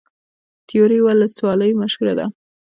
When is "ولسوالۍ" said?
1.07-1.71